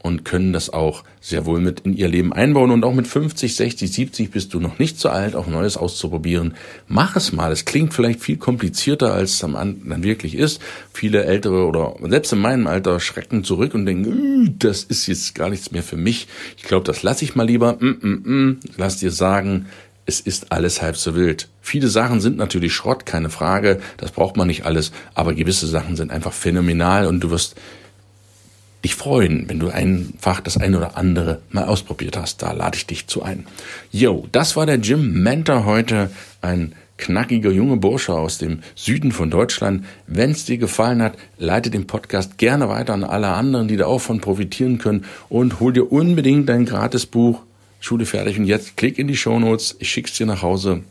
und 0.02 0.24
können 0.24 0.52
das 0.52 0.68
auch 0.70 1.04
sehr 1.20 1.46
wohl 1.46 1.60
mit 1.60 1.80
in 1.80 1.96
ihr 1.96 2.08
Leben 2.08 2.32
einbauen. 2.32 2.70
Und 2.70 2.84
auch 2.84 2.92
mit 2.92 3.06
50, 3.06 3.54
60, 3.54 3.92
70 3.92 4.30
bist 4.30 4.52
du 4.52 4.60
noch 4.60 4.78
nicht 4.78 4.98
zu 4.98 5.08
alt, 5.08 5.36
auch 5.36 5.46
Neues 5.46 5.76
auszuprobieren. 5.76 6.54
Mach 6.88 7.16
es 7.16 7.32
mal. 7.32 7.52
Es 7.52 7.64
klingt 7.64 7.94
vielleicht 7.94 8.20
viel 8.20 8.36
komplizierter, 8.36 9.14
als 9.14 9.34
es 9.34 9.38
dann 9.38 10.02
wirklich 10.02 10.34
ist. 10.34 10.60
Viele 10.92 11.24
Ältere 11.24 11.66
oder 11.66 11.94
selbst 12.02 12.32
in 12.32 12.40
meinem 12.40 12.66
Alter 12.66 12.98
schrecken 12.98 13.44
zurück 13.44 13.74
und 13.74 13.86
denken, 13.86 14.56
das 14.58 14.82
ist 14.82 15.06
jetzt 15.06 15.34
gar 15.34 15.48
nichts 15.48 15.70
mehr 15.70 15.84
für 15.84 15.96
mich. 15.96 16.26
Ich 16.56 16.64
glaube, 16.64 16.84
das 16.84 17.02
lasse 17.02 17.24
ich 17.24 17.36
mal 17.36 17.46
lieber. 17.46 17.76
Mm, 17.78 17.98
mm, 18.00 18.22
mm. 18.24 18.60
Lass 18.76 18.98
dir 18.98 19.12
sagen, 19.12 19.66
es 20.04 20.20
ist 20.20 20.50
alles 20.50 20.82
halb 20.82 20.96
so 20.96 21.14
wild. 21.14 21.48
Viele 21.60 21.86
Sachen 21.86 22.20
sind 22.20 22.36
natürlich 22.36 22.74
Schrott, 22.74 23.06
keine 23.06 23.30
Frage. 23.30 23.80
Das 23.98 24.10
braucht 24.10 24.36
man 24.36 24.48
nicht 24.48 24.64
alles. 24.66 24.90
Aber 25.14 25.32
gewisse 25.32 25.68
Sachen 25.68 25.94
sind 25.94 26.10
einfach 26.10 26.32
phänomenal 26.32 27.06
und 27.06 27.20
du 27.20 27.30
wirst 27.30 27.54
dich 28.84 28.94
freuen, 28.94 29.48
wenn 29.48 29.58
du 29.58 29.68
einfach 29.68 30.40
das 30.40 30.56
eine 30.56 30.76
oder 30.76 30.96
andere 30.96 31.40
mal 31.50 31.64
ausprobiert 31.64 32.16
hast. 32.16 32.42
Da 32.42 32.52
lade 32.52 32.76
ich 32.76 32.86
dich 32.86 33.06
zu 33.06 33.22
ein. 33.22 33.46
Yo, 33.90 34.26
das 34.32 34.56
war 34.56 34.66
der 34.66 34.76
Jim 34.76 35.22
Mentor 35.22 35.64
heute, 35.64 36.10
ein 36.40 36.72
knackiger 36.98 37.50
junge 37.50 37.76
Bursche 37.76 38.14
aus 38.14 38.38
dem 38.38 38.60
Süden 38.74 39.12
von 39.12 39.30
Deutschland. 39.30 39.84
Wenn 40.06 40.30
es 40.30 40.44
dir 40.44 40.58
gefallen 40.58 41.02
hat, 41.02 41.16
leite 41.38 41.70
den 41.70 41.86
Podcast 41.86 42.38
gerne 42.38 42.68
weiter 42.68 42.94
an 42.94 43.04
alle 43.04 43.28
anderen, 43.28 43.68
die 43.68 43.76
da 43.76 43.86
auch 43.86 44.00
von 44.00 44.20
profitieren 44.20 44.78
können 44.78 45.04
und 45.28 45.60
hol 45.60 45.72
dir 45.72 45.90
unbedingt 45.90 46.48
dein 46.48 46.64
Gratisbuch 46.64 47.42
Schule 47.80 48.06
fertig 48.06 48.38
und 48.38 48.44
jetzt 48.44 48.76
klick 48.76 48.96
in 48.96 49.08
die 49.08 49.16
Shownotes, 49.16 49.74
ich 49.80 49.90
schick's 49.90 50.16
dir 50.16 50.26
nach 50.26 50.42
Hause 50.42 50.82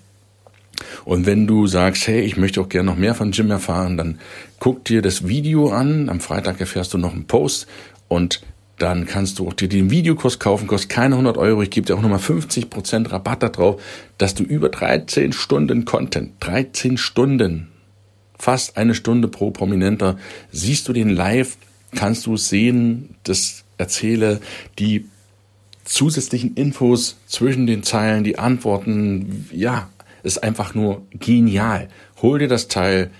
Und 1.06 1.26
wenn 1.26 1.48
du 1.48 1.68
sagst, 1.68 2.08
hey, 2.08 2.22
ich 2.22 2.38
möchte 2.38 2.62
auch 2.62 2.70
gerne 2.70 2.92
noch 2.92 2.98
mehr 2.98 3.16
von 3.16 3.32
Jim 3.32 3.52
erfahren, 3.52 3.98
dann 3.98 4.20
guck 4.60 4.86
dir 4.86 5.02
das 5.02 5.28
Video 5.28 5.70
an. 5.72 6.10
Am 6.10 6.20
Freitag 6.20 6.60
erfährst 6.60 6.94
du 6.94 6.98
noch 6.98 7.14
einen 7.14 7.26
Post 7.26 7.68
und 8.08 8.42
dann 8.78 9.06
kannst 9.06 9.38
du 9.38 9.48
auch 9.48 9.54
dir 9.54 9.70
den 9.70 9.92
Videokurs 9.92 10.40
kaufen, 10.40 10.66
kostet 10.68 10.90
keine 10.90 11.16
100 11.16 11.38
Euro. 11.38 11.62
Ich 11.62 11.70
gebe 11.70 11.86
dir 11.86 11.96
auch 11.96 12.02
nochmal 12.02 12.20
50% 12.20 13.12
Rabatt 13.12 13.44
darauf, 13.44 13.82
dass 14.18 14.34
du 14.34 14.44
über 14.44 14.70
13 14.70 15.34
Stunden 15.34 15.86
Content, 15.86 16.32
13 16.40 16.98
Stunden, 16.98 17.68
fast 18.40 18.78
eine 18.78 18.96
Stunde 18.96 19.28
pro 19.28 19.52
Prominenter, 19.52 20.18
siehst 20.52 20.88
du 20.88 20.94
den 20.94 21.10
live, 21.10 21.58
kannst 21.96 22.26
du 22.26 22.38
sehen, 22.38 23.16
das 23.24 23.64
erzähle, 23.78 24.42
die 24.80 25.06
zusätzlichen 25.84 26.56
Infos 26.56 27.18
zwischen 27.28 27.68
den 27.68 27.84
Zeilen, 27.84 28.24
die 28.24 28.40
Antworten, 28.40 29.48
ja, 29.52 29.90
ist 30.24 30.44
einfach 30.44 30.74
nur 30.76 31.06
genial. 31.14 31.90
Hol 32.22 32.40
dir 32.40 32.48
das 32.48 32.68
Teil, 32.68 33.12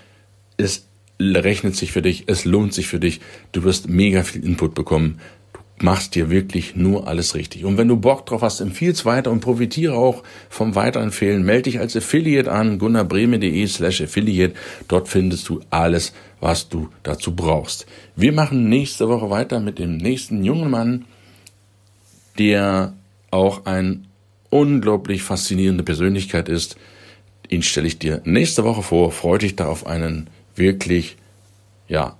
es 0.56 0.86
rechnet 1.20 1.76
sich 1.76 1.92
für 1.92 2.02
dich, 2.02 2.24
es 2.26 2.44
lohnt 2.44 2.74
sich 2.74 2.88
für 2.88 3.00
dich, 3.00 3.20
du 3.52 3.62
wirst 3.64 3.88
mega 3.88 4.22
viel 4.22 4.44
Input 4.44 4.74
bekommen 4.74 5.20
machst 5.82 6.14
dir 6.14 6.30
wirklich 6.30 6.76
nur 6.76 7.08
alles 7.08 7.34
richtig. 7.34 7.64
Und 7.64 7.76
wenn 7.76 7.88
du 7.88 7.96
Bock 7.96 8.26
drauf 8.26 8.42
hast, 8.42 8.60
empfiehl's 8.60 9.04
weiter 9.04 9.30
und 9.30 9.40
profitiere 9.40 9.94
auch 9.94 10.22
vom 10.48 10.74
Weiterempfehlen. 10.74 11.44
Melde 11.44 11.62
dich 11.62 11.80
als 11.80 11.96
Affiliate 11.96 12.50
an, 12.50 12.78
gunnarbreme.de 12.78 13.66
slash 13.66 14.02
Affiliate. 14.02 14.54
Dort 14.88 15.08
findest 15.08 15.48
du 15.48 15.60
alles, 15.70 16.12
was 16.40 16.68
du 16.68 16.88
dazu 17.02 17.34
brauchst. 17.34 17.86
Wir 18.16 18.32
machen 18.32 18.68
nächste 18.68 19.08
Woche 19.08 19.30
weiter 19.30 19.60
mit 19.60 19.78
dem 19.78 19.96
nächsten 19.96 20.44
jungen 20.44 20.70
Mann, 20.70 21.04
der 22.38 22.94
auch 23.30 23.66
ein 23.66 24.06
unglaublich 24.52 25.22
faszinierende 25.22 25.82
Persönlichkeit 25.82 26.48
ist. 26.48 26.76
Ihn 27.48 27.62
stelle 27.62 27.86
ich 27.86 27.98
dir 27.98 28.20
nächste 28.24 28.64
Woche 28.64 28.82
vor. 28.82 29.12
Freue 29.12 29.38
dich 29.38 29.56
da 29.56 29.66
auf 29.66 29.86
einen 29.86 30.28
wirklich, 30.54 31.16
ja, 31.88 32.16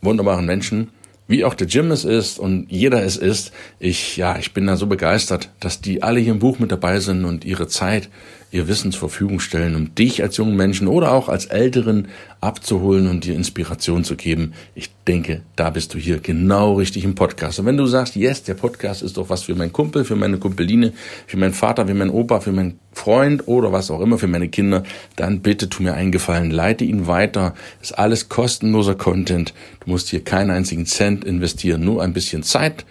wunderbaren 0.00 0.46
Menschen 0.46 0.88
wie 1.32 1.44
auch 1.44 1.54
der 1.54 1.66
Jim 1.66 1.90
es 1.90 2.04
ist 2.04 2.38
und 2.38 2.66
jeder 2.70 3.02
es 3.02 3.16
ist. 3.16 3.52
Ich, 3.78 4.16
ja, 4.16 4.38
ich 4.38 4.52
bin 4.52 4.66
da 4.66 4.76
so 4.76 4.86
begeistert, 4.86 5.48
dass 5.60 5.80
die 5.80 6.02
alle 6.02 6.20
hier 6.20 6.32
im 6.32 6.38
Buch 6.38 6.58
mit 6.58 6.70
dabei 6.70 7.00
sind 7.00 7.24
und 7.24 7.44
ihre 7.44 7.68
Zeit, 7.68 8.10
ihr 8.52 8.68
Wissen 8.68 8.92
zur 8.92 9.00
Verfügung 9.00 9.40
stellen, 9.40 9.74
um 9.74 9.94
dich 9.94 10.22
als 10.22 10.36
jungen 10.36 10.56
Menschen 10.56 10.86
oder 10.86 11.12
auch 11.12 11.30
als 11.30 11.46
Älteren 11.46 12.08
abzuholen 12.42 13.08
und 13.08 13.24
dir 13.24 13.34
Inspiration 13.34 14.04
zu 14.04 14.14
geben. 14.14 14.52
Ich 14.74 14.90
denke, 15.08 15.40
da 15.56 15.70
bist 15.70 15.94
du 15.94 15.98
hier 15.98 16.18
genau 16.18 16.74
richtig 16.74 17.04
im 17.04 17.14
Podcast. 17.14 17.58
Und 17.58 17.66
wenn 17.66 17.78
du 17.78 17.86
sagst, 17.86 18.14
yes, 18.14 18.42
der 18.42 18.54
Podcast 18.54 19.02
ist 19.02 19.16
doch 19.16 19.30
was 19.30 19.44
für 19.44 19.54
meinen 19.54 19.72
Kumpel, 19.72 20.04
für 20.04 20.16
meine 20.16 20.36
Kumpeline, 20.36 20.92
für 21.26 21.38
meinen 21.38 21.54
Vater, 21.54 21.86
für 21.86 21.94
meinen 21.94 22.10
Opa, 22.10 22.40
für 22.40 22.52
meinen 22.52 22.78
Freund 22.92 23.48
oder 23.48 23.72
was 23.72 23.90
auch 23.90 24.00
immer, 24.00 24.18
für 24.18 24.28
meine 24.28 24.50
Kinder, 24.50 24.82
dann 25.16 25.40
bitte 25.40 25.70
tu 25.70 25.82
mir 25.82 25.94
einen 25.94 26.12
Gefallen, 26.12 26.50
leite 26.50 26.84
ihn 26.84 27.06
weiter. 27.06 27.54
Ist 27.80 27.98
alles 27.98 28.28
kostenloser 28.28 28.96
Content. 28.96 29.54
Du 29.80 29.90
musst 29.90 30.10
hier 30.10 30.22
keinen 30.22 30.50
einzigen 30.50 30.84
Cent 30.84 31.24
investieren, 31.24 31.84
nur 31.84 32.02
ein 32.02 32.12
bisschen 32.12 32.42
Zeit. 32.42 32.84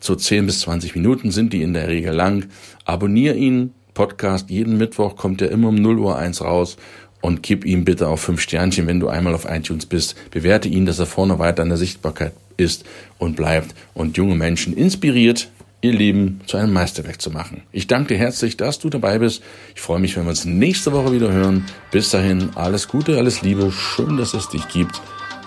So 0.00 0.14
10 0.14 0.46
bis 0.46 0.60
20 0.60 0.96
Minuten 0.96 1.30
sind 1.30 1.52
die 1.52 1.62
in 1.62 1.74
der 1.74 1.88
Regel 1.88 2.14
lang. 2.14 2.46
Abonnier 2.84 3.36
ihn, 3.36 3.74
Podcast. 3.94 4.50
Jeden 4.50 4.78
Mittwoch 4.78 5.16
kommt 5.16 5.42
er 5.42 5.50
immer 5.50 5.68
um 5.68 5.76
0 5.76 5.98
Uhr 5.98 6.18
1 6.18 6.42
raus 6.42 6.76
und 7.20 7.42
gib 7.42 7.64
ihm 7.64 7.84
bitte 7.84 8.08
auch 8.08 8.18
fünf 8.18 8.40
Sternchen, 8.40 8.86
wenn 8.86 9.00
du 9.00 9.08
einmal 9.08 9.34
auf 9.34 9.46
iTunes 9.48 9.86
bist. 9.86 10.16
Bewerte 10.30 10.68
ihn, 10.68 10.86
dass 10.86 10.98
er 10.98 11.06
vorne 11.06 11.38
weiter 11.38 11.62
in 11.62 11.68
der 11.68 11.78
Sichtbarkeit 11.78 12.32
ist 12.56 12.84
und 13.18 13.36
bleibt 13.36 13.74
und 13.94 14.16
junge 14.16 14.34
Menschen 14.34 14.76
inspiriert, 14.76 15.48
ihr 15.80 15.92
Leben 15.92 16.40
zu 16.46 16.56
einem 16.56 16.72
Meisterwerk 16.72 17.20
zu 17.20 17.30
machen. 17.30 17.62
Ich 17.72 17.86
danke 17.86 18.14
dir 18.14 18.20
herzlich, 18.20 18.56
dass 18.56 18.78
du 18.78 18.88
dabei 18.88 19.18
bist. 19.18 19.42
Ich 19.74 19.80
freue 19.80 20.00
mich, 20.00 20.16
wenn 20.16 20.24
wir 20.24 20.30
uns 20.30 20.44
nächste 20.44 20.92
Woche 20.92 21.12
wieder 21.12 21.32
hören. 21.32 21.64
Bis 21.90 22.10
dahin, 22.10 22.50
alles 22.54 22.88
Gute, 22.88 23.16
alles 23.18 23.42
Liebe. 23.42 23.72
Schön, 23.72 24.16
dass 24.16 24.34
es 24.34 24.48
dich 24.48 24.66
gibt. 24.68 25.00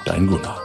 Dein 0.05 0.27
Gunnar. 0.27 0.64